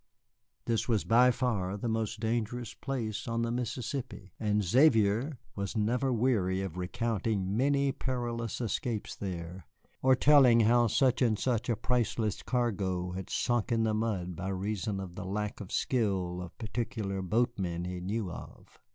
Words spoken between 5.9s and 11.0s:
weary of recounting many perilous escapes there, or telling how